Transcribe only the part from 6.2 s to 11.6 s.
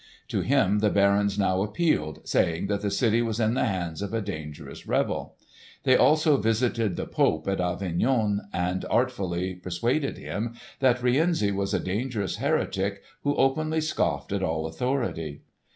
visited the Pope at Avignon and artfully persuaded him that Rienzi